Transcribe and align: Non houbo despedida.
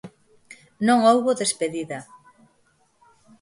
Non 0.87 0.99
houbo 1.09 1.37
despedida. 1.41 1.99